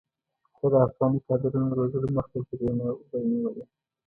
[0.57, 3.63] که د افغاني کادرونو روزلو مخه جګړې نه وی نیولې.